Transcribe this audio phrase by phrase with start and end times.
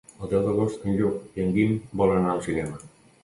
[0.25, 2.81] El deu d'agost en Lluc i en Guim volen anar al cinema.